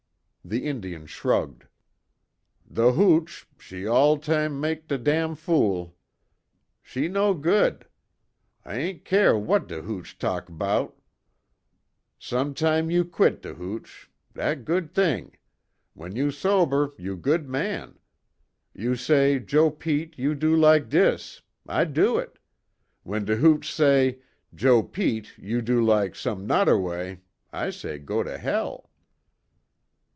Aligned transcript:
The 0.43 0.65
Indian 0.65 1.05
shrugged: 1.05 1.67
"The 2.67 2.93
hooch, 2.93 3.47
she 3.59 3.85
all 3.85 4.17
tam' 4.17 4.59
mak' 4.59 4.87
de 4.87 4.97
damn 4.97 5.35
fool. 5.35 5.95
She 6.81 7.07
no 7.07 7.35
good. 7.35 7.85
I 8.65 8.75
ain' 8.77 8.99
care 9.01 9.33
w'at 9.33 9.67
de 9.67 9.83
hooch 9.83 10.17
talk 10.17 10.47
'bout. 10.49 10.99
Som' 12.17 12.55
tam' 12.55 12.89
you 12.89 13.05
queet 13.05 13.43
de 13.43 13.53
hooch. 13.53 14.09
Dat 14.33 14.65
good 14.65 14.95
t'ing. 14.95 15.37
W'en 15.95 16.15
you 16.15 16.31
sober, 16.31 16.95
you 16.97 17.15
good 17.15 17.47
man. 17.47 17.99
You 18.73 18.95
say, 18.95 19.37
Joe 19.37 19.69
Pete, 19.69 20.17
you 20.17 20.33
do 20.33 20.55
lak 20.55 20.89
dis. 20.89 21.43
I 21.67 21.85
do 21.85 22.17
it. 22.17 22.39
W'en 23.05 23.25
de 23.25 23.35
hooch 23.35 23.71
say, 23.71 24.17
Joe 24.55 24.81
Pete 24.81 25.37
you 25.37 25.61
do 25.61 25.85
lak 25.85 26.15
som' 26.15 26.47
nodder 26.47 26.79
way. 26.79 27.21
I 27.53 27.69
say 27.69 27.99
go 27.99 28.23
to 28.23 28.39
hell." 28.39 28.87